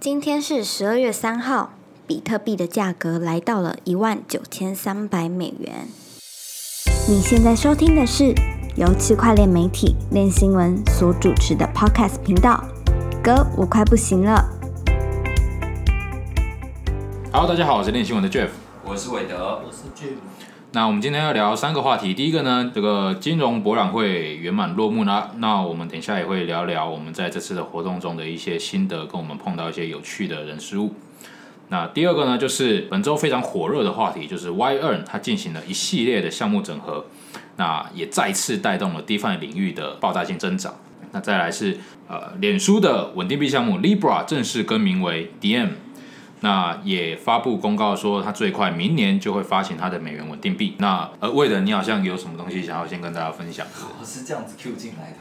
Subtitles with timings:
[0.00, 1.74] 今天是十二月三号，
[2.06, 5.88] 比特币的价格来到了一万九千三百美元。
[7.06, 8.34] 你现在收听的是
[8.76, 12.64] 由区块链媒体链新闻所主持的 Podcast 频道。
[13.22, 14.42] 哥，我快不行了。
[17.30, 18.48] Hello，大家好，我是链新闻的 Jeff。
[18.82, 20.14] 我是韦德，我是 Jim，
[20.72, 25.32] 那我们今天要聊三个话题，第一个呢，这个金融博览会圆满落幕啦。
[25.38, 30.94] 那我们等一下也会聊聊我们在这次的活动中的一些心得，跟我们碰到一些有趣的人事物。
[31.70, 37.06] 那第二个呢，就是本周非常火热的话题，就是 Y Earn 它进行了一系列的项目整合，
[37.56, 40.76] 那也再次带动了 DeFi 领域的爆炸性增长。
[41.10, 45.70] 那再来是呃，脸书的稳定币项目 Libra 正式更名为 DM。
[46.40, 50.76] 那也发布公告说，它最快明年就会发行它的美元稳定币。
[50.78, 53.66] 那呃，为了你好像有什么东西想要先跟大家分享？
[54.00, 55.18] 我是这样子 Q 进来的，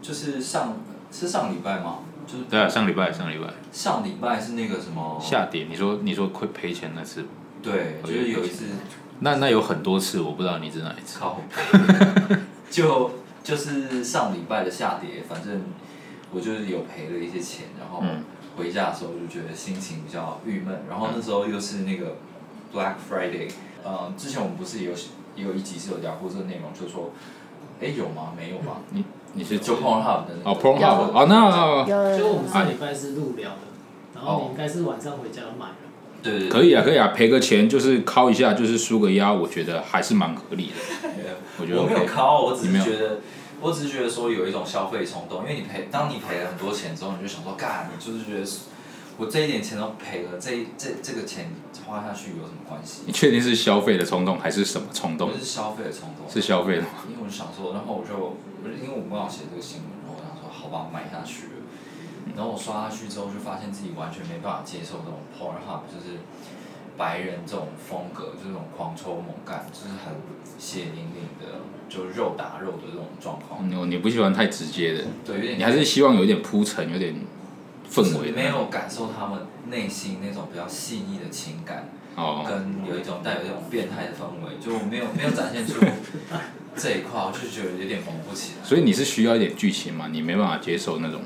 [0.00, 0.78] 就是上
[1.12, 1.98] 是上礼拜吗？
[2.26, 7.26] 就是对啊，上礼拜上礼拜上礼拜是那个什么下跌，你说你说亏赔钱那次，
[7.62, 8.64] 对，就是有一次
[9.20, 11.20] 那那有很多次，我不知道你是哪一次。
[11.20, 11.38] 靠，
[12.70, 13.10] 就
[13.42, 15.64] 就是上礼拜的下跌，反正
[16.32, 18.24] 我就是有赔了一些钱，然后嗯
[18.56, 22.16] 回家的时候就觉得心情比较郁闷，然后那时候又是那个
[22.72, 23.50] Black Friday，
[23.82, 24.92] 呃，之前我们不是也有
[25.36, 27.10] 也有一集是有聊过这个内容，就是说，
[27.80, 28.32] 哎有吗？
[28.36, 28.80] 没有吧？
[28.90, 33.56] 你你是就 Pornhub 的那个哦 Pornhub 哦，那就我们有上礼拜是录聊的，
[34.14, 35.74] 然后你应该是晚上回家买了。
[36.22, 40.72] 对对对，可以啊可以啊，赔个钱就是敲一下，就是输个押，我觉得还是蛮合理的。
[41.60, 42.06] 我觉得我没有。
[42.06, 43.18] 靠，我只是觉得，
[43.64, 48.46] 我只是觉得说有一种消费冲动，因为你赔，当你赔了很多钱之后，你就想说，干，你就是觉得
[49.16, 51.50] 我这一点钱都赔了，这一这这个钱
[51.86, 53.12] 花下去有什么关系你？
[53.12, 55.38] 确定是消费的冲动还是什么冲动我？
[55.38, 56.88] 是消费的冲动，是消费的吗？
[57.08, 61.64] 因为我就想说，然后我就，我就因为我刚好写这个新闻，然后我想说，好吧，买下去了。
[62.36, 66.20] 然后我刷下去之后，就发现自己完全没办法接受这种 Pornhub，就是
[66.96, 70.14] 白人这种风格，就是这种狂抽猛干，就是很
[70.58, 73.68] 血淋淋的，就肉打肉的这种状况。
[73.68, 77.14] 你你不喜欢太直接的，对，有点你还是希望有一点铺陈，有点
[77.90, 78.30] 氛围。
[78.32, 85.74] 没有感受他们内心那种比较细腻的情感，哦，跟有一种带有一种变态的氛围，就没有没有展现出
[86.76, 88.64] 这一块，我就觉得有点萌不起来。
[88.64, 90.08] 所以你是需要一点剧情嘛？
[90.10, 91.20] 你没办法接受那种，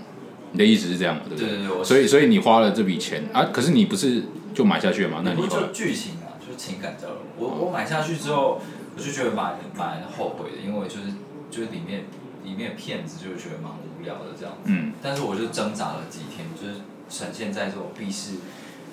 [0.53, 1.23] 你的意思是这样嘛？
[1.29, 4.25] 对不对对对我所以所以你花了这笔钱啊，可是你不是
[4.59, 5.21] 就买下去了嘛？
[5.23, 7.19] 那你后来不就剧情啊，就是情感交流。
[7.37, 8.61] 我我买下去之后，
[8.97, 11.13] 我就觉得蛮蛮后悔的，因为就是
[11.49, 12.07] 就是里面
[12.43, 14.63] 里面骗子就是觉得蛮无聊的这样子。
[14.65, 18.39] 嗯，但是我就挣扎了几天，就是呈现在这种避世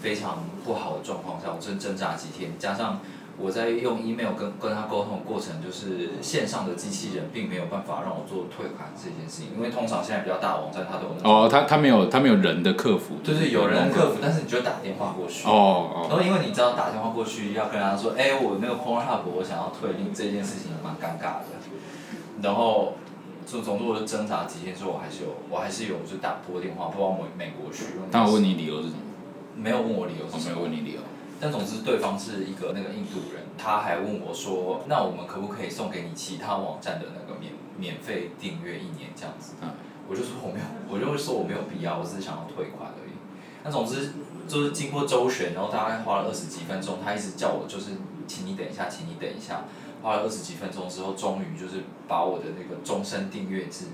[0.04, 3.02] 非常不好的状况下，我真挣扎几天，加上
[3.38, 15.48] 我在用 email 跟跟他沟通的过程，就是线上的机器人并没有办法让我做退款这件事情，因为通常现在比较大的网站它都有那种，哦，他他没有他没有人的客服，就是有人客服，但是你就打电话过去。
[15.48, 21.46] 哦哦，然后因为你知道打电话过去要跟他说，哎、我那个 Pornhub 我想要退订这件事情蛮尴尬的，
[22.42, 22.94] 然后
[23.46, 29.00] 就总之我就挣扎几天之后，我还是有我还是有就打拨电话拨到美美国去，他有问你理由是什么？
[29.58, 31.00] 没有问我理由我没是什么，有问你理由。
[31.40, 39.54] 但总之对方是一个那个印度人，他还问我说，那我们可不可以送给你其他网站的那个免免费订阅一年这样子？
[39.62, 39.70] 嗯
[40.08, 43.14] 我就说我没有，我就会说我没有必要，我只是想要退款而已。
[43.64, 44.14] 那总之
[44.48, 47.94] 就是经过周旋，然后大概花了二十几分钟，他一直叫我就是，
[48.28, 49.64] 请你等一下，请你等一下。
[50.04, 53.86] 花了二十几分钟之后，终于就是把我的那个终身订阅制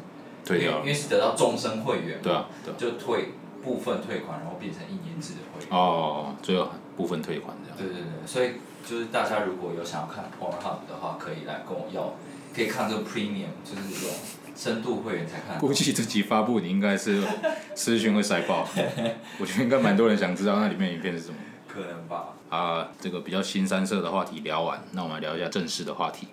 [0.44, 2.76] 退掉了因为因为是得到终身会员嘛，对啊，对啊。
[2.78, 3.30] 就退
[3.64, 5.70] 部分退款，然后变成一年制的会员。
[5.72, 7.78] 哦，最后部分退款这样。
[7.78, 12.16] 对对对，所以就是大家如果有想要看 Pornhub 的话，可以来跟我要，
[12.56, 14.16] 可以看这个 Premium，就是这种
[14.56, 15.60] 深度会员才看。
[15.60, 17.22] 估计这集发布你应该是
[17.76, 18.68] 私讯会塞爆，
[19.40, 21.36] 我觉得应该蛮多人想知道那里面影片是什么。
[21.68, 22.34] 可能吧。
[22.50, 26.28] 啊，这个比较新三色的话题聊完，那我们来聊一下正式的话题，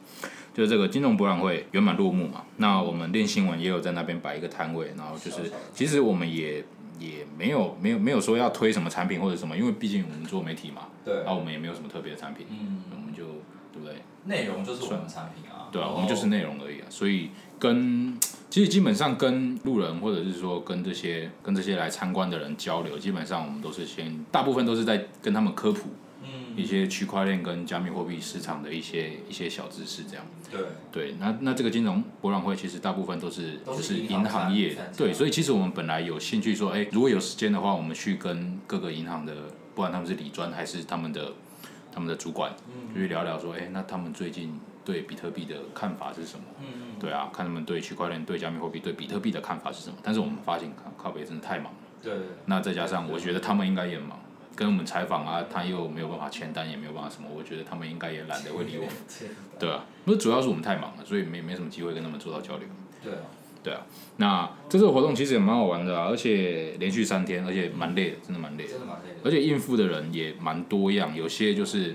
[0.52, 2.42] 就是这个金融博览会圆满落幕嘛。
[2.56, 6.64] 那我们练新闻也有在那边摆一个摊位，然后就是其实我们也
[6.98, 13.24] 也没有没有没有说要推什么产品或者什么，因为毕竟我们做媒体嘛，对啊，我们也没有什么特别的产品，嗯，我们就
[13.72, 14.02] 对不对？
[14.24, 15.68] 内容就是我们产品啊。
[15.70, 18.18] 对啊，我们就是内容而已啊，所以跟
[18.48, 25.90] 其实基本上跟路人或者是说跟这些跟这些来参观的人交流，基本上我们都是先大部分都是在跟他们科普
[26.58, 30.24] 一嗯，些区块链跟加密货币市场的一些一些小知识，这样。
[30.50, 30.60] 对，
[30.90, 39.34] 对，那那这个金融博览会其实大部分都是就是是银行业对，所以其实我们本来有兴趣说，哎，如果有时间的话，我们去跟各个银行的，
[39.74, 41.32] 不管他们是理专还是他们的
[41.92, 46.44] 他们的主管，嗯就去聊聊说，哎，那他们最近对比特币的看法是什么？
[46.60, 49.96] 嗯嗯，对啊，看他们对区块链、对加密货币、对比特币的看法是什么。
[50.02, 54.18] 但是我们发现靠靠北真的太忙了，对对那再加上我觉得他们应该也忙，
[54.58, 58.92] 跟我们采访啊，他又没有办法签单，也没有办法什么，我觉得他们应该也懒得会理我 们。
[59.56, 62.66] 对啊，那主要是我们太忙了，所以没没什么机会跟他们做到交流。
[63.00, 63.20] 对啊，
[63.62, 68.80] 对啊，那这次活动其实也蛮好玩的啊，而且连续三天，而且蛮累的，真的蛮累的真。
[68.80, 69.20] 的蛮累的。
[69.24, 71.94] 而且应付的人也蛮多样，有些就是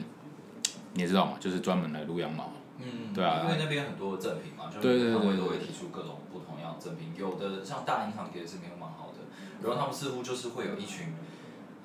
[0.94, 2.54] 你也知道嘛，就是专门来撸羊毛。
[2.80, 9.20] 嗯，对啊因为那边很多赠品嘛，就是对对对他们都对会提出各种不同样的赠品，有的像大银行给的赠品都蛮好的，
[9.62, 11.14] 然后他们似乎就是会有一群，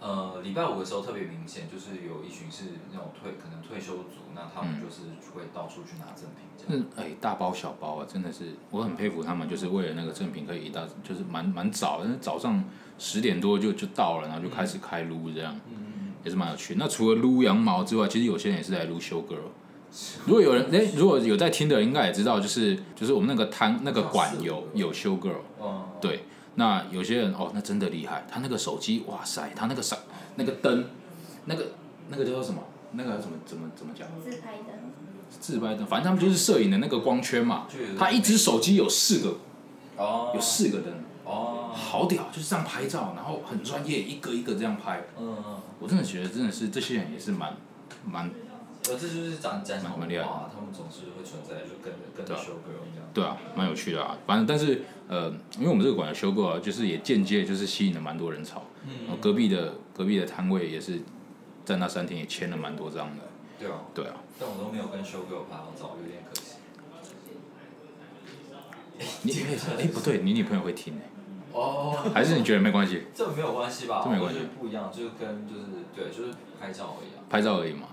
[0.01, 5.03] 呃，礼拜五的时候特别明显，就是有一群是那种退可能退休族，那他们就是
[5.35, 6.85] 会到处去拿赠品这样。
[6.97, 12.63] 嗯，哎，大包小包啊，真的是我很佩服他们，就是为了那个赠品可以一大，就是蛮蛮早，但是早上
[12.99, 15.59] 十点多就就到了，然后就开始开撸这样，
[16.25, 16.77] 也是蛮有趣。
[16.77, 19.51] 那除了撸羊毛之外，其实有些人也是来撸修 girl。
[20.27, 26.25] 如果有人哎，如果有在听的人应该也知道，就是就是我们那个摊那个馆有有修 girl，嗯，对，
[26.59, 29.97] 那有些人哦，那真的厉害，他那个手机，哇塞，他那个闪
[30.35, 30.87] 那个灯，
[31.45, 31.67] 那个
[32.11, 32.61] 那个叫做什么？
[32.93, 34.09] 那个怎么怎么怎么讲？
[34.25, 34.75] 自拍灯，
[35.41, 37.69] 自拍灯，反正他们就是摄影的那个光圈嘛。
[37.97, 39.37] 他一只手机有四个，
[39.97, 40.93] 哦，有四个灯，
[41.25, 45.05] 哦，好屌，就是这样拍照，然后很专业，一个一个这样拍。
[45.17, 47.55] 嗯嗯，我真的觉得真的是这些人也是蛮
[48.05, 48.29] 蛮
[48.85, 53.09] 呃，这就是展展场蛮厉害的文化，他们总是会存在，就跟着跟着对啊 show girl 这样。
[53.13, 54.17] 对啊，蛮有趣的啊。
[54.27, 55.29] 反正但是呃，
[55.59, 58.63] 因为我们这个馆有修过啊，就是也间接就是吸引了蛮多人潮。
[59.07, 61.01] 然后隔壁的隔壁的摊位也是
[61.65, 63.25] 在那三天也签了蛮多张的。
[63.59, 66.55] 对啊，对啊，但我都没有跟 show girl 拍到照，有点可惜。
[69.23, 69.33] 你
[69.79, 71.11] 哎、不对，你女朋友会听哎、
[71.53, 73.03] 哦， 还是你觉得没关系？
[73.15, 74.01] 这没有关系吧？
[74.05, 75.63] 这没关系不一样，就是跟就是
[75.95, 77.23] 对，就是拍照而已啊。
[77.29, 77.89] 拍照而已嘛。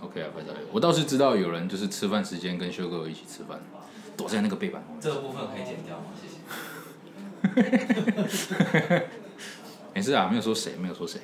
[0.00, 0.48] OK 啊，拍照。
[0.72, 3.60] 我倒是知道有人就是吃饭时间跟修哥一起吃饭，
[4.16, 5.00] 躲在那个背板后面。
[5.00, 6.04] 这个部分可以剪掉吗？
[6.20, 6.36] 谢谢。
[9.94, 11.20] 没事啊，没有说谁，没有说谁。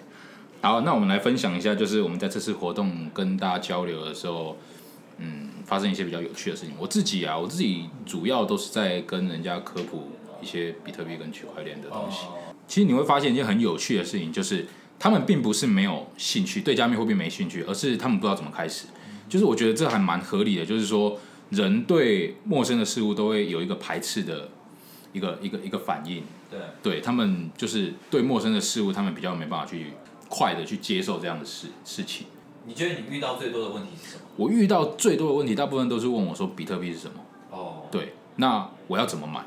[0.60, 4.56] 好，那我们来分享一下，就是我们在这次活动跟大家交流的时候，
[5.18, 6.74] 嗯，发生一些比较有趣的事情。
[6.78, 12.26] 我自己啊，我自己主要都是在跟人家科普一些比特币跟区块链的东西。
[12.26, 14.66] 哦，其实你会发现一件很有趣的事情，就是
[15.02, 18.86] 他们并不是没有兴趣对加密货币没兴趣，而是他们不知道怎么开始。
[19.28, 21.18] 就是我觉得这还蛮合理的，就是说
[21.50, 24.48] 人对陌生的事物都会有一个排斥的
[25.12, 26.22] 一个一个一个反应。
[26.48, 29.86] 对，对他们就是对陌生的事物，他们比较没办法去
[30.28, 32.28] 快的去接受这样的事事情。
[32.64, 34.22] 你觉得你遇到最多的问题是什么？
[34.36, 37.14] 我遇到最多的问题，大部分都是问我说比特币是什么？
[37.50, 39.44] 哦，，对，那我要怎么买？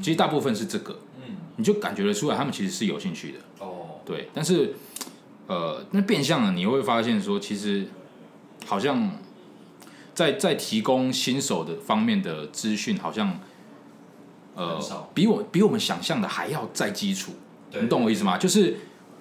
[0.00, 3.38] 其实大部分是这个，嗯，你就感觉得出来，他们其实是有兴趣的。
[3.58, 3.73] 哦，
[4.04, 4.74] 对，但是
[5.46, 7.86] 呃，那变相的你会发现说，其实
[8.66, 9.10] 好像
[10.14, 13.38] 在在提供新手的方面的资讯，好像
[14.54, 14.78] 呃
[15.12, 17.32] 比我比我们想象的还要再基础。
[17.72, 18.38] 你懂我意思吗？
[18.38, 18.76] 就是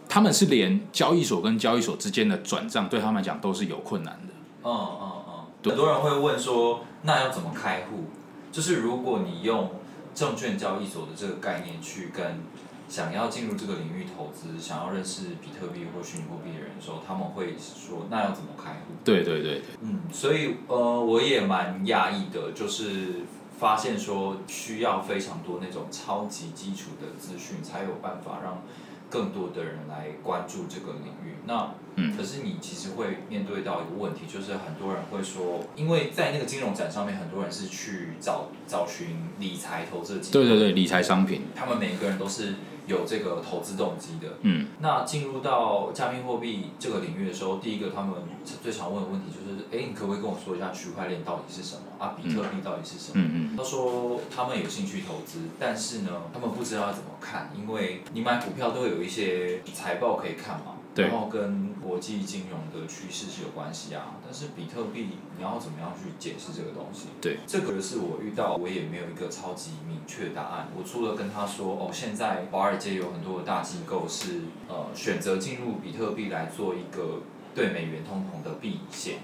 [0.07, 4.33] 他们是连交易所跟交易所之间的转账，对他们来讲都是有困难的。
[4.63, 8.03] 嗯嗯嗯，很多人会问说，那要怎么开户？
[8.51, 9.71] 就是如果你用
[10.13, 12.39] 证券交易所的这个概念去跟
[12.87, 18.93] 想要进入这个领域投资、想要认识比特币或虚拟货币的人的时候，他们会说，那要怎么开户？
[19.03, 23.21] 对对对对，嗯，所以呃，我也蛮压抑的，就是
[23.59, 28.61] 发现说需要非常多那种超级基础的资讯，才有办法让
[29.09, 31.35] 更多的人来关注这个领域。
[31.45, 39.07] 那嗯可是你其实会面对到一个问题，就是很多人会说，因为在那个金融展上面，很多人是去找找寻
[39.39, 42.55] 理财投资的对对对，理财商品，他们每个人都是
[42.87, 44.33] 有这个投资动机的。
[44.41, 48.13] 嗯，那进入到加密货币这个领域的时候，第一个他们
[48.61, 52.15] 最常问的问题就是：哎，你可不可以跟我说一下区块链到底是什么啊？
[52.15, 53.23] 比特币到底是什么？
[53.23, 64.15] 嗯嗯，他说他们有兴趣投资，但是呢，他们不知道要怎么看，因为你买股票都会有一些财报可以看嘛，对然后跟国际金融的趋势是有关系啊。
[64.23, 67.07] 但是比特币你要怎么样去解释这个东西？
[67.21, 70.67] 对，这个是我遇到，我也没有一个超级明确答案。
[70.77, 77.21] 我除了跟他说，哦，现在华尔街有很多的大机构是呃选择进入比特币来做一个
[77.55, 79.19] 对美元通膨的避险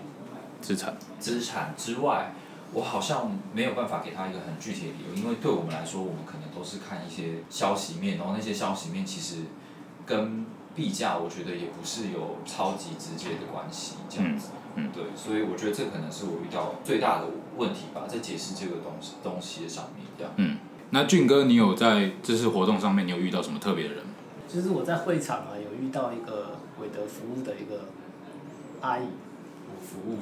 [0.62, 2.34] 资产，资产之外，
[2.74, 9.44] 我好像没有办法给他一个很具体的理由，因为对我们来说，我们可能都是看一些消息面，然后那些消息面其实
[10.06, 10.46] 跟
[10.76, 14.50] 币价，我觉得也不是有超级直接的关系，这样子。
[14.54, 17.26] 嗯嗯对，所以我觉得这可能是我遇到最大的
[17.58, 20.32] 问题吧，在解释这个东西东西的上面，这样。
[20.38, 20.58] 嗯。
[20.92, 24.12] 那俊哥，你有在这次活动上面，你有遇到什么特别的人吗？
[24.48, 27.86] 就是我在会场啊，有遇到一个韦德服务的一个
[28.82, 29.06] 阿姨，
[29.82, 30.18] 服务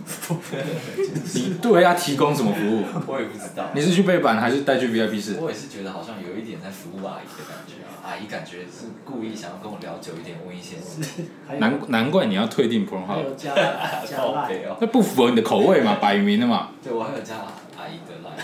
[1.34, 2.84] 你 对他提供什么服务？
[3.08, 3.66] 我也不知道。
[3.74, 5.38] 你是去背板还是带去 VIP 室？
[5.40, 11.30] 我也是觉得好像有一点在服务阿姨的感觉啊，阿姨感觉是故意想要跟我聊久一点，问一些问题。
[11.60, 13.54] 难难怪你要退订 Pro 还有加
[14.06, 14.78] 加赖，哦。
[14.82, 16.70] 那不符合你的口味嘛，摆明了嘛。
[16.84, 17.36] 对，我还有加
[17.78, 18.44] 阿姨的 line。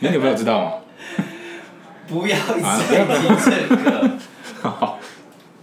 [0.00, 0.72] 你女朋友知道吗？
[2.08, 4.10] 不要一提这个。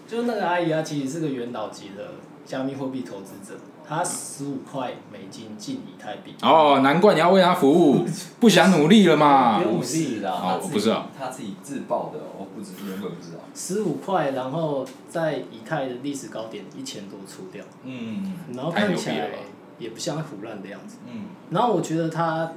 [0.08, 6.34] 就是那个阿姨啊，其实是个元老级的加密货币投资者，她十五块美金进以太币。
[6.42, 8.06] 哦，难怪你要为他服务，
[8.40, 9.63] 不想努力了嘛不。
[9.70, 13.40] 用不是啦，哦他自己不是啊他自己自爆的，我不知原本不知道。
[13.54, 19.30] 十五块，然后在以太的历史高点一千多出掉，嗯然后看起来
[19.78, 20.98] 也不像腐烂的样子。
[21.06, 22.52] 嗯，然后我觉得他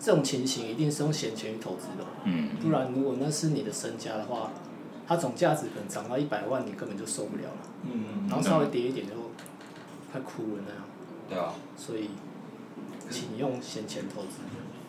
[0.00, 4.50] 这种情形一定是用闲钱去投资的，嗯，不然如果那是你的身家的话，
[5.06, 7.68] 它总价值可能涨到一百万，你根本就受不了了。
[7.84, 9.12] 嗯然后稍微跌一点就
[10.12, 10.84] 快哭了那样，
[11.28, 12.10] 对啊，所以
[13.10, 14.36] 请用闲钱投资。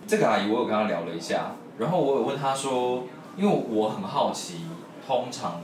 [0.06, 3.06] 这个阿姨我有跟她聊了一下，然后我有问她说，
[3.38, 4.66] 因为我很好奇，
[5.08, 5.62] 通常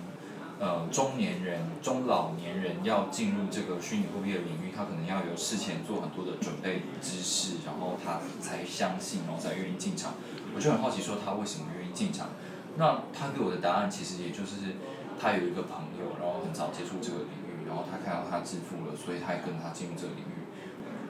[0.60, 10.14] 呃中年人、中老年人要进入这个虚拟货币的领域，他可能要有事前做很多的准备知识，然后他才相信，然后才愿意进场。
[10.56, 12.30] 我就很好奇说他为什么愿意进场？
[12.78, 14.80] 那他给我的答案其实也就是
[15.20, 20.50] 他有一个朋友，然后很早接触这个领域，然后他看到他致富了，所以他也跟他进入这个领域。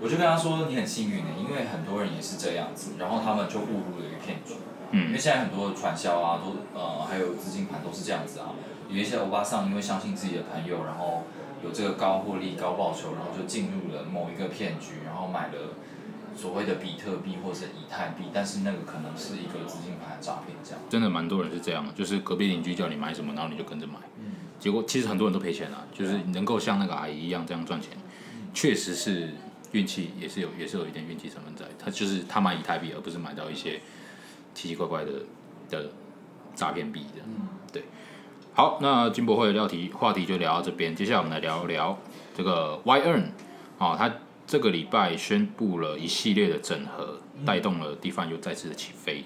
[0.01, 4.53] 我就跟他说你很幸运的，因为很多人也是这样子，然后他们就误入了一个骗局。
[4.91, 8.51] 嗯因为嗯，现在很多的传销啊，都呃还有资金盘都是这样子啊。
[8.89, 11.23] 有一些欧巴桑因为相信自己的朋友，然后
[11.63, 15.77] 有这个高获利、高报酬，然后就进入了某一个骗局，然后买了
[16.35, 20.79] 所谓的比特币或者以太币，但是那个可能是一个资金盘诈骗这样。
[20.89, 23.93] 真的蛮多人是这样，就是隔壁邻居叫你买什么，然后你就跟着买。
[24.17, 27.91] 嗯结果其实很多人都赔钱啊，就是能够像那个阿姨一样这样赚钱，
[28.53, 29.33] 确实是
[29.71, 31.65] 运气，也是有也是有一点运气成分在。
[31.77, 33.79] 他就是他买以太币，而不是买到一些
[34.53, 35.11] 奇奇怪怪的
[35.69, 35.91] 的
[36.55, 37.21] 诈骗币的。
[37.71, 37.83] 对，
[38.53, 41.97] 好，那金博会的料题话题就聊到这边，接下来我们来聊聊
[42.35, 43.25] 这个 Y Earn
[43.77, 44.11] 哦，它
[44.45, 49.23] 这个礼拜宣布了一系列的整合，带动了 DeFi 又再次的起飞。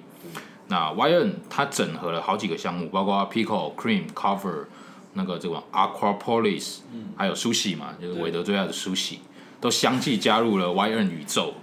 [0.67, 4.65] 那 Y Earn 它整合了好几个项目，包括 Pico、Cream、Cover
[5.13, 6.77] 那个这个 Aquapolis，、
[7.15, 9.17] 还有 Sushi 嘛，就是韦德最爱的 Sushi，
[9.60, 11.53] 都相继加入了 Y Earn 宇宙。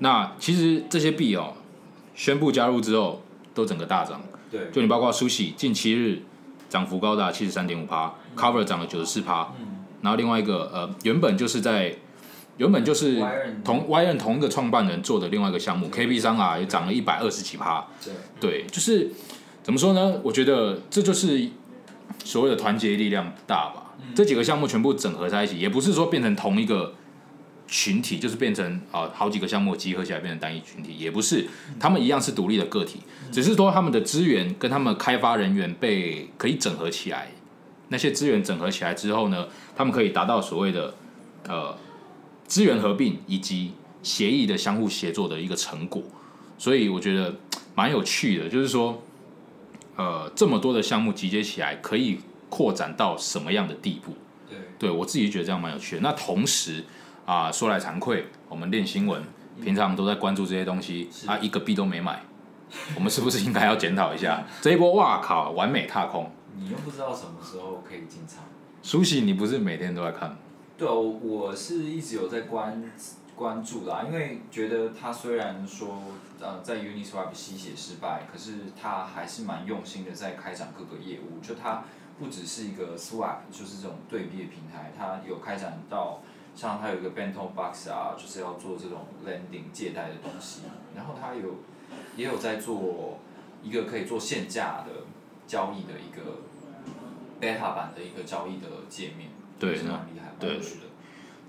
[0.00, 1.54] 那其实这些币哦，
[2.14, 4.20] 宣布加入之后，都整个大涨。
[4.50, 6.22] 对，就你包括 Sushi 近七日
[6.68, 9.52] 涨幅高达七十三点五趴，Cover 涨了九十四趴，
[10.00, 11.94] 然后另外一个呃原本就是在
[12.56, 13.20] 原本就是
[13.64, 19.10] 同 Y N 同一个创办人做的另外一个项目 KB 商啊也涨了一百二十几趴，对，对，就是
[19.62, 20.20] 怎么说呢？
[20.22, 21.48] 我觉得这就是
[22.24, 23.94] 所谓的团结力量大吧。
[24.14, 26.94] 这几个项目全部整合在一起，也不是说变成同一个
[27.66, 31.46] 群体，就是变成啊、好几个项目集合起来变成单一群体，也不是，
[31.80, 33.00] 他们一样是独立的个体，
[33.32, 37.28] 只是说他们的资源跟他们开发人员被可以整合起来。
[37.88, 40.94] 那些资源整合起来之后呢，他们可以达到所谓的
[41.48, 41.76] 呃
[42.46, 43.72] 资源合并以及
[44.02, 46.02] 协议的相互协作的一个成果。
[46.56, 47.34] 所以我觉得
[47.74, 49.02] 蛮有趣的，就是说，
[49.98, 54.14] 呃，这么多的项目集结起来，可以扩展到什么样的地步？
[54.48, 56.02] 对，对我自己觉得这样蛮有趣的。
[56.02, 56.84] 那同时
[57.26, 59.22] 啊、说来惭愧，我们练新闻，
[59.62, 62.22] 平常都在关注这些东西，是啊，一个币都没买，
[62.94, 64.94] 我们是不是应该要检讨一下这一波？
[64.94, 66.30] 哇靠，完美踏空！
[66.56, 68.44] 你又不知道什么时候可以进场。
[68.82, 70.36] 苏西，你不是每天都在看吗？
[70.78, 72.80] 对啊，我我是一直有在关
[73.38, 76.02] 关注啦，因为觉得他虽然说
[76.40, 81.40] 呃在 Uniswap 吸血失败，可是他还是蛮用心的在开展各个业务。
[81.40, 81.84] 就他
[82.18, 86.20] 不只是一个 swap，就是这种对币的平台，他有开展到
[86.56, 90.62] 像他有一个 Bento Box 啊，就是要做这种 lending 借贷的东西，
[90.96, 91.54] 然后他有
[92.16, 93.20] 也有在做
[93.62, 95.04] 一个可以做限价的
[95.46, 96.42] 交易的一个
[97.40, 99.30] beta 版的一个交易的界面，
[99.60, 100.87] 对是蛮厉害，蛮有趣的。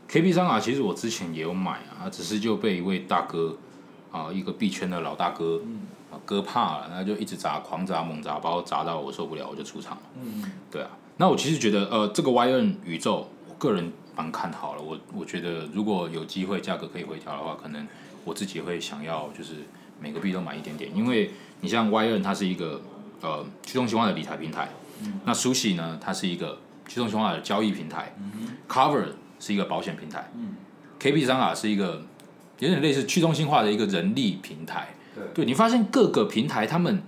[0.09, 3.55] KP 商啊，其实我之前也有买啊，只是就被一位大哥
[4.11, 5.61] 啊，一个币圈的老大哥
[6.11, 10.03] 啊割怕了，他就一直砸，狂砸猛砸，把我砸到我受不了，我就出场了。
[10.19, 14.81] 嗯，对啊，那我其实觉得呃，这个 YN 宇宙，我个人蛮看好了。
[14.81, 17.87] 我我觉得如果有机会价格可以回调的话，可能
[18.25, 19.57] 我自己会想要就是
[20.01, 21.29] 每个币都买一点点，因为
[21.61, 22.81] 你像 YN 它是一个
[23.21, 24.69] 呃去中心化的理财平台，
[25.23, 28.15] 那 Sushi 呢它是一个去中心化的交易平台、
[28.67, 30.55] c o v e r 是一个保险平台、嗯
[30.99, 32.03] KP 商啊是一个
[32.59, 34.89] 有点类似去中心化的一个人力平台。
[35.15, 37.01] 对，对你发现各个平台他们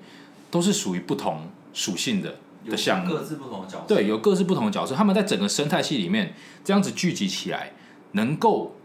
[0.50, 3.86] 都是属于不同属性的有的项目各，自不同的角色。
[3.88, 6.34] 对，有各自不同的角色，他们在整个生态系里面
[6.64, 7.74] 这样子聚集起来，
[8.14, 8.76] 能够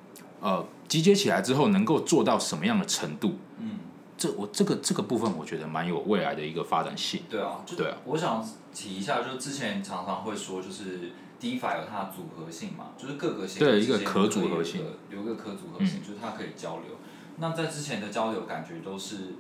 [0.41, 3.38] 呃集结起来之后能够做到什么样的程度？
[3.61, 3.79] 嗯，
[4.19, 7.21] 这我这个这个部分我觉得蛮有未来的一个发展性。
[7.31, 16.97] 对啊，就对啊我想提一下，就之前常常会说，就是 DeFi 有它的组合性嘛，就是各个协会对一个可组合性可以有一个可组合性，就是它可以交流。
[17.38, 19.35] 那在之前的交流，感觉都是，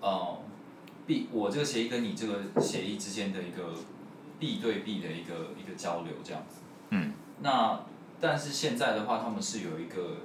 [0.00, 0.38] 呃，
[1.06, 3.72] 币我这个协议跟你这个协议之间的一个
[4.40, 6.56] 币对币的一个一个交流这样子。
[6.90, 7.12] 嗯。
[7.40, 7.80] 那
[8.20, 10.22] 但是现在的话，他们是有一个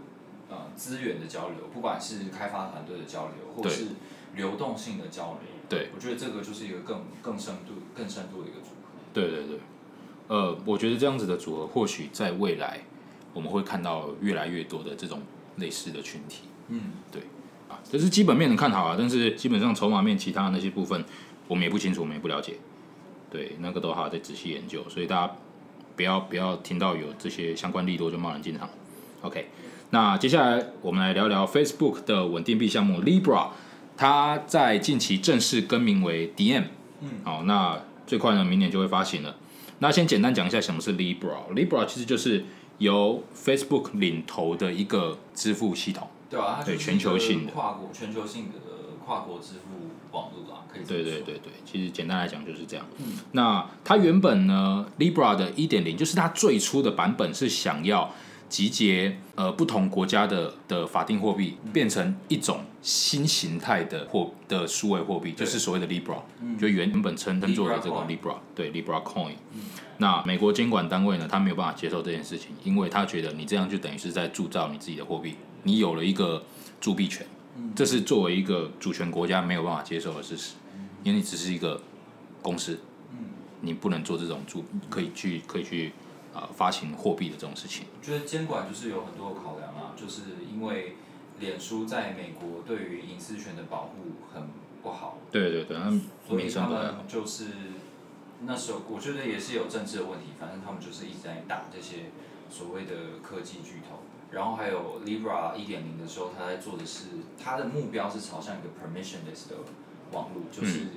[0.50, 3.88] 呃资源的交流，不管是开发团队的交流，或是
[4.36, 5.52] 流动性的交流。
[5.70, 8.92] 对，我觉得这个就是一个更更深度、更深度的一个组合。
[9.14, 9.60] 对对对，
[10.32, 12.80] 呃，我觉得这样子的组合，或许在未来
[13.34, 15.20] 我们会看到越来越多的这种
[15.58, 16.44] 类似的群体。
[16.70, 17.24] 嗯，对
[17.68, 21.04] 啊，这是基本面能看好啊，但是基本上筹码面其他的那些部分，
[21.50, 22.54] 我们也不清楚，我们也不了解。
[23.30, 25.36] 对，那个都还要再仔细研究，所以大家
[25.98, 28.70] 不要不要听到有这些相关利多就贸然进场。
[29.24, 29.50] OK，
[29.90, 33.50] 那接下来我们来聊聊 Facebook 的稳定币项目 Libra，
[33.98, 36.64] 它在近期正式更名为 DM。
[37.02, 39.36] 嗯，好，那最快呢，明年就会发行了。
[39.80, 41.54] 那先简单讲一下什么是 Libra。
[41.56, 42.46] Libra 其实就是
[42.78, 46.08] 由 Facebook 领头的一个支付系统。
[46.30, 48.60] 对啊，它对就是全球性的跨国全球性的
[49.06, 52.86] 跨国支付网络啊，可以对对对对，其实简单来讲就是这样。
[53.00, 58.14] 嗯那它原本呢，Libra 的一点零就是它最初的版本是想要
[58.48, 66.58] 集结呃不同国家的的法定货币，变成一种新形态的货的数位货币，就是所谓的 Libra，、嗯。
[66.58, 69.34] 就原本称称作的这个 Libra 对 Libra Coin。
[69.98, 76.44] 那美国监管单位呢，他没有办法接受这件事情，因为他觉得你这样就等于是在铸造你自己的货币，你有了一个
[76.80, 77.28] 铸币权，
[77.76, 80.54] 这是作为一个主权国家没有办法接受的事实，
[81.04, 81.80] 因为你只是一个
[82.42, 82.80] 公司，
[83.62, 85.92] 你不能做这种铸可以去可以去
[86.34, 87.86] 啊、呃发行货币的这种事情。
[88.00, 90.22] 我觉得监管就是有很多的考量啊，就是
[90.52, 90.96] 因为
[91.42, 94.48] 脸书在美国对于隐私权的保护很
[94.82, 96.68] 不好，对对对，他们所以他。
[96.68, 97.48] 们就是
[98.46, 102.12] 那时候我觉得也是有政治的问题，反正他们就是一直在打这些
[102.50, 104.00] 所谓的科技巨头。
[104.32, 109.58] 然后还有 Libra 一点零的时候，他在做的是他的目标是朝向一个 permissionless 的
[110.14, 110.88] 网络，就是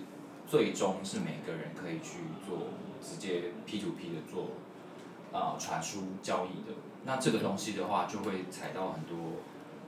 [0.47, 2.69] 最终是每个人可以去做
[3.03, 4.51] 直接 P to P 的做
[5.33, 6.77] 啊、传输交易的。
[7.05, 9.43] 那这个东西的话，就会踩到很多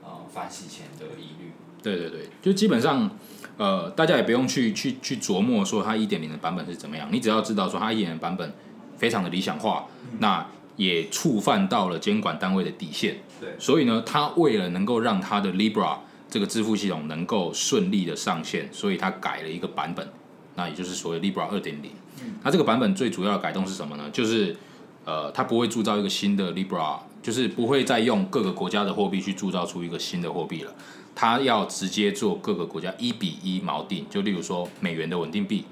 [0.07, 1.51] 呃反洗钱的疑虑。
[1.83, 3.09] 对对对，就基本上，
[3.57, 8.53] 呃，大家也不用去去去琢磨说它一点零的版本是怎么样，你只要知道说它一点零版本
[8.97, 9.85] 非常的理想化，
[10.19, 13.17] 那也触犯到了监管单位的底线。
[13.39, 15.97] 对所以呢，它为了能够让它的 Libra
[16.29, 20.07] 这个支付系统能够顺利的上线，所以它改了一个版本，
[20.55, 21.91] 那也就是所谓 Libra 二点零。
[22.43, 24.09] 那这个版本最主要的改动是什么呢？
[24.11, 24.57] 就是
[25.07, 30.75] 呃，它不会铸造一个新的 Libra，就是不会再用各个国家的货币去铸造出一个新的货币了。
[31.15, 35.63] 它要直接做各个国家一比一锚定，就例如说美元的稳定币，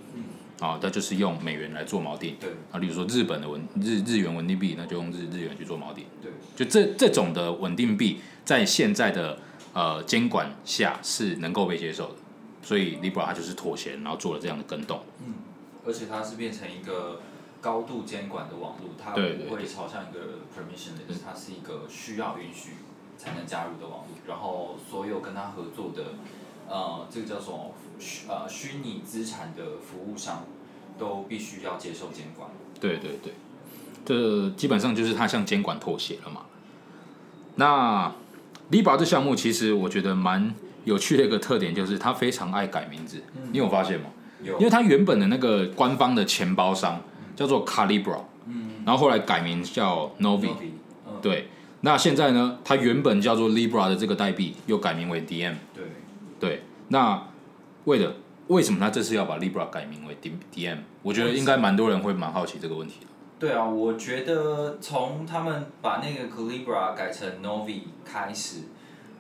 [0.62, 2.38] 啊，它就是用美元来做锚定。
[2.40, 6.06] 对啊，例如说日本的稳日日元稳定币，那就用日日元去做锚定。
[6.22, 9.38] 对，就这这种的稳定币，在现在的
[9.74, 12.16] 呃监管下是能够被接受的，
[12.64, 15.02] 所以 Libra 它就是妥协，然后做了这样的跟动。
[15.86, 17.20] 而且它是变成一个
[17.66, 22.74] 高度监管的网络，它不会朝向一个 permissionless，它是一个需要允许
[23.18, 24.10] 才能加入的网络。
[24.28, 26.14] 然后所有跟它合作的，
[26.70, 30.44] 呃，这个叫什么虚呃虚拟资产的服务商，
[31.00, 32.48] 都必须要接受监管。
[32.80, 33.34] 对对对，
[34.06, 36.42] 这基本上就是它向监管妥协了嘛。
[37.56, 38.14] 那
[38.70, 43.24] Libra 这项目其实我觉得蛮有趣的一个特点，就是它非常爱改名字。
[43.52, 44.12] 你有发现吗？
[44.44, 47.02] 有因为它原本的那个官方的钱包商
[47.36, 48.22] 叫做 Calibra，
[48.86, 50.52] 然后后来改名叫 Novi，
[51.08, 51.50] 嗯，对。
[51.82, 55.84] 那现在呢，它原本叫做 Libra 的这个代币又改名为 DM，对，
[56.40, 56.64] 对。
[56.88, 57.28] 那
[57.84, 58.16] 为了
[58.48, 60.78] 为什么他这次要把 Libra 改名为 D DM？
[61.04, 63.08] 我觉得应该蛮多人会蛮好奇这个问题的。
[63.38, 68.62] 对啊，我觉得从他们把那个 Calibra 改成 Novi 开始，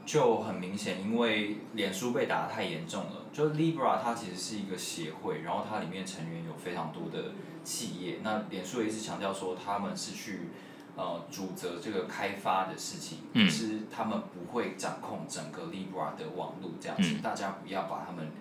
[0.06, 3.25] 就很明显，因为脸书被打得太严重了。
[3.36, 7.34] 就 Libra 它其实是一个协会，然后它里面成员有非常多的
[7.66, 8.20] 企业。
[8.24, 10.52] 那脸书也一直强调说他们是去
[10.96, 18.32] 呃主责这个开发的事情，嗯可是他们不会掌控整个 Libra 的网络这样子，嗯大家不要把他们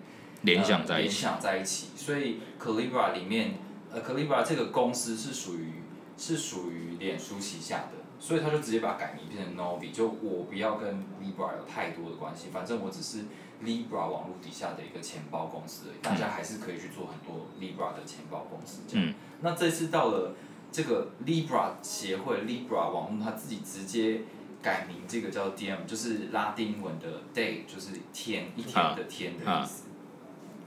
[0.43, 1.87] 联想在一联起，想在一起。
[1.97, 3.55] 所以 Calibra 里面，
[3.91, 5.73] 呃，Calibra 这个公司是属于
[6.17, 13.25] 是属于脸书旗下的，所以他就直接把它改名变成 Novi，就我不要跟 Libra 有太多的关系，反正我只是
[13.63, 19.07] Libra 网络底下的一个钱包公司大家还是可以去做很多 Libra 的钱包公司这样。
[19.07, 20.33] 嗯那这次到了
[20.71, 24.21] 这个 Libra 协会 Libra 网络，它自己直接
[24.61, 29.83] 改名这个叫 DM，就是拉丁文的 day，就是天一天的天的意思。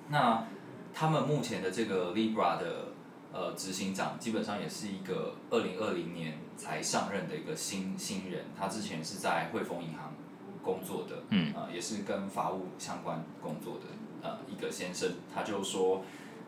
[0.08, 0.46] 那
[0.94, 2.92] 他们目前的这个 Libra 的
[3.32, 10.14] 呃执行长，基本上也是一个二零二零年才上任的一个新新人，他之前是在汇丰银行
[10.62, 11.52] 工作的，嗯。
[11.54, 13.86] 呃，也是跟法务相关工作的
[14.22, 16.02] 呃一个先生，他就说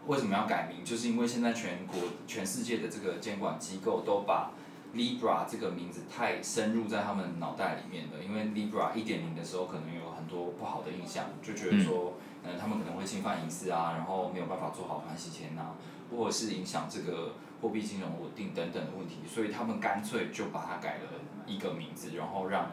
[0.06, 1.96] 为什么要改名，就是因为现在全国
[2.26, 4.52] 全世界的这个监管机构都把
[4.94, 15.76] Libra 这个名字太深入在他们脑袋里面了，因为 Libra 一点零的时候可能有很多不好的印象，就觉得说，嗯，他们可能会侵犯隐私啊，然后没有办法做好反洗钱啊，
[16.10, 21.04] 或者是影响这个货币金融稳定等等的问题，所以他们干脆就把它改了
[21.46, 22.72] 一个名字，然后让，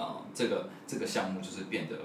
[0.00, 1.96] 呃，这个这个项目就是变得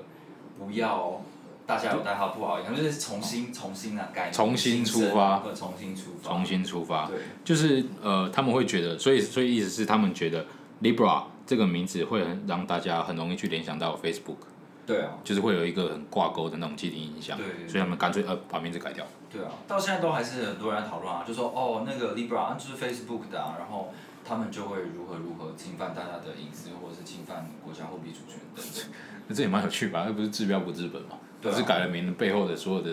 [0.60, 1.22] 不要
[1.66, 7.18] 大家有代号不好，然后就是重新重新啊改重新出发重新出发，重新出发，对。
[7.44, 10.46] 就是呃，他们会觉得，所以所以意思是他们觉得
[10.82, 14.38] Libra 这个名字会很让大家很容易去联想到 Facebook，
[14.86, 19.06] 对啊，就是会有一个很挂钩的那种既定印象，对所以他们干脆呃把名字改掉。
[19.32, 23.94] 对啊，到现在都还是很多人在讨论啊，就说哦，那个 Libra 啊就是 Facebook 的啊，然后
[24.28, 28.92] 他们就会如何如何侵犯大家的隐私，或者是侵犯国家货币主权等等。
[29.28, 30.04] 那 这也蛮有趣吧？
[30.08, 32.92] 那不是治标不治本嘛，对啊只是改了名背后的所有的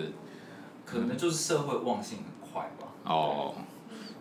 [0.85, 2.87] 可能就是社会忘性很快吧。
[3.05, 3.55] 哦，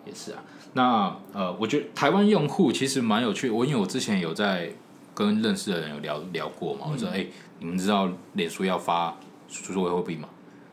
[0.06, 0.42] 也是啊。
[0.72, 3.54] 那呃，我觉得台湾用户其实蛮有趣的。
[3.54, 4.72] 我因为我之前有在
[5.14, 7.26] 跟认识的人有聊聊过嘛，我说哎、
[7.58, 9.14] 你们知道脸书要发
[9.48, 10.28] 数位货币吗？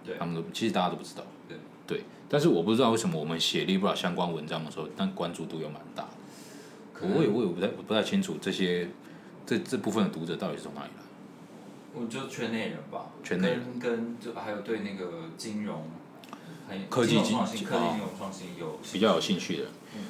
[0.05, 1.23] 对他们都其实大家都不知道。
[1.49, 6.09] 对对，但是我不知道为什么我们写 Libra 相关文章的时候，但关注度又蛮大的。
[7.01, 8.89] 我也我也不太我不太清楚这些
[9.45, 11.03] 这这部分的读者到底是从哪里来。
[11.93, 15.83] 我就圈内人吧，圈内人跟跟就还有对那个金融，
[16.69, 19.63] 很科技金融创新、科技哦金融创新有比较有兴趣的。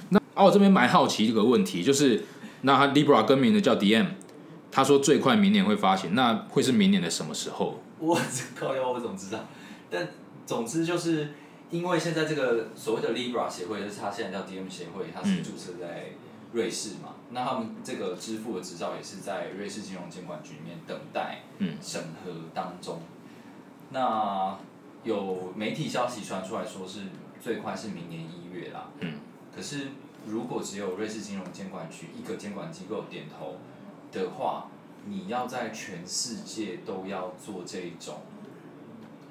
[0.10, 2.24] 那啊，我这边蛮好奇一个问题，就是
[2.62, 4.08] 那他 Libra 更名的叫 DM，
[4.72, 7.82] 他说最快明年会发行，那会是明年的什么时候？
[8.00, 9.40] 我这靠腰我怎么知道？
[9.90, 10.10] 但
[10.46, 11.30] 总之就是
[11.72, 16.12] 因为现在这个所谓的 Libra 协会，就是它现在叫 DM 协会，它是注册在
[16.54, 17.16] 瑞士嘛。
[17.32, 23.00] 那他们这个支付的执照也是在瑞士金融监管局里面等待嗯审核当中。
[23.92, 24.58] 那
[25.04, 27.04] 有媒体消息传出来说是
[27.42, 28.90] 最快是明年一月啦。
[29.00, 29.20] 嗯。
[29.56, 29.90] 可是
[30.28, 33.58] 如果只有瑞士金融监管局一个监管机构点头
[34.12, 34.68] 的话，
[35.06, 38.18] 你要在全世界都要做这种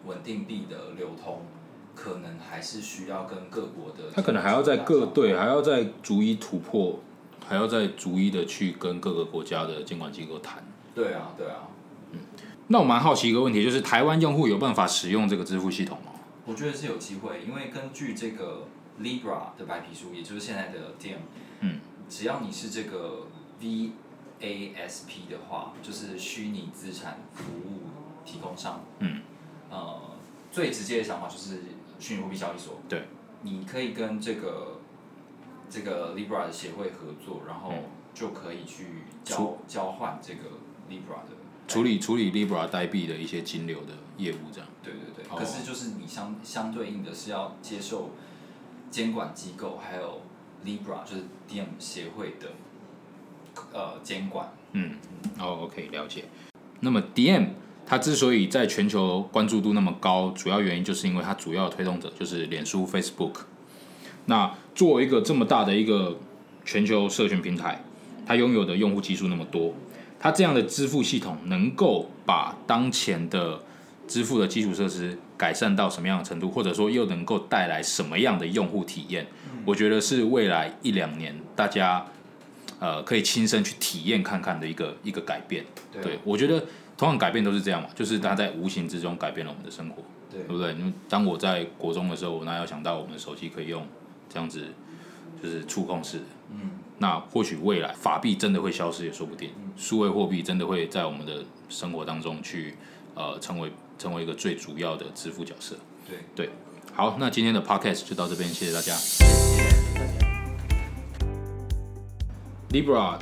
[0.07, 1.43] 稳定币的流通，
[2.01, 4.05] 可能还是需要跟各国的。
[4.15, 7.01] 他可能还要在各对，还要再逐一突破，
[7.45, 10.63] 还要再逐一的去跟各个国家的监管机构谈。
[10.95, 11.67] 对啊，对啊，
[12.13, 12.21] 嗯
[12.69, 16.13] 那我蛮好奇一个问题，就是台湾用户有办法使用这个支付系统吗？
[16.47, 18.69] 我觉得是有机会，因为根据这个
[19.01, 21.17] Libra 的白皮书，也就是现在的 DM，
[21.61, 23.27] 嗯，只要你是这个
[23.61, 27.89] VASP 的话，就是虚拟资产服务
[28.25, 29.23] 提供商，嗯，
[29.71, 30.01] 呃，
[30.53, 31.63] 最直接的想法就是
[31.99, 33.05] 虚拟货币交易所，对，
[33.43, 34.81] 你可以跟这个
[35.71, 37.83] 这个 Libra 的协会合作，然后嗯。
[38.15, 38.87] 就可以去
[39.23, 40.41] 交出交换这个
[40.91, 41.37] Libra 的
[41.69, 44.69] 处理处理 Libra 代币的一些金流的业务，这样。
[44.83, 45.37] 对对对，哦。
[45.39, 48.11] 可是就是你相相对应的是要接受
[48.91, 50.21] 监管机构还有
[50.65, 52.49] Libra 就是 DM 协会的
[53.73, 54.53] 呃监管。
[54.73, 54.97] 嗯，
[55.39, 56.25] 哦，OK，了解。
[56.81, 57.51] 那么 DM
[57.89, 63.33] 它之所以在全球关注度那么高，主要原因就是因为它主要推动者就是脸书 Facebook。
[64.27, 66.19] 那作为一个这么大的一个
[66.67, 67.83] 全球社群平台，
[68.27, 69.75] 它拥有的用户基数那么多，
[70.21, 73.63] 它这样的支付系统能够把当前的
[74.07, 79.27] 支付的基础设施改善到什么样的程度，或者说又能够带来什么样的用户体验，
[79.65, 82.05] 我觉得是未来一两年大家
[82.81, 85.65] 呃可以亲身去体验看看的一个一个改变。
[86.03, 86.67] 对我觉得
[86.99, 90.75] 同样改变都是这样嘛，就是它在无形之中改变了我们的生活，对对不对？
[90.75, 93.87] 因为当我在国中的时候，我哪有想到我们的手机可以用
[94.29, 94.65] 这样子，
[95.41, 96.25] 就是触控式的。
[96.51, 102.75] 嗯，那或许未来法币真的会消失也说不定，数位货币真的会在我们的生活当中去
[103.15, 105.77] 呃成为成为一个最主要的支付角色。
[106.09, 106.51] 对，对，
[106.95, 108.93] 好，那今天的 podcast 就到这边，谢谢大家。
[108.95, 110.29] 谢谢大家。
[112.71, 113.19] Libra，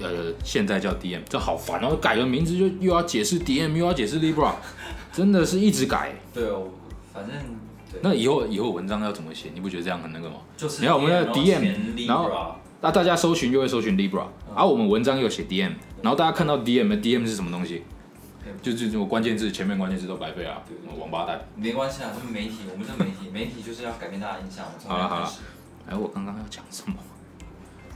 [0.00, 4.52] 呃，现在叫 DM，这好烦哦，改个名字就又要解释 DM，又要解释 Libra，
[5.12, 6.14] 真的是一直改。
[6.32, 6.68] 对哦，
[7.12, 7.34] 反正，
[8.02, 9.50] 那以后以后文章要怎么写？
[9.54, 10.36] 你不觉得这样很那个吗？
[10.56, 17.82] 就是你看我们的 DM 前然后那大家搜寻就会搜寻 Libra，而、我们文章又写 DM，然后大家看到 DM，DM 是什么东西？
[18.62, 20.62] 就就就关键字前面关键字都白费啊，
[20.98, 21.38] 王八蛋。
[21.56, 24.64] 没关系啊，就是媒体，我们是媒体，媒体就是要改变大家印象。
[24.86, 25.30] 好了好了
[25.90, 26.94] 哎，我刚刚要讲什么？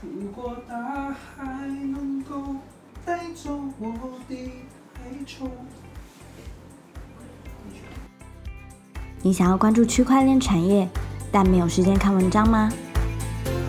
[0.03, 0.75] 如果大
[1.13, 2.57] 海能够
[3.05, 3.93] 带走我
[4.27, 4.35] 的
[4.95, 5.49] 哀愁。
[9.21, 10.89] 你想要关注区块链产业，
[11.31, 12.69] 但没有时间看文章吗？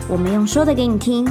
[0.09, 1.25] 我们用说的给你听，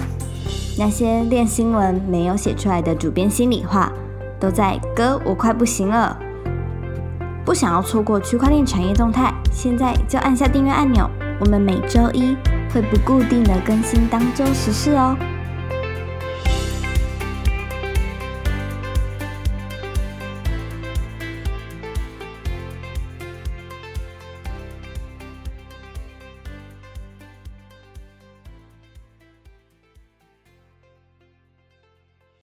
[0.80, 3.92] 那些练新闻没有写出来的主编心里话，
[4.40, 6.18] 都在哥我快不行了。
[7.44, 11.10] 不想要错过区块链产业动态，现在就按下订阅按钮。
[11.42, 12.38] 我们每周一
[12.74, 15.16] 会不固定的更新当周时事哦。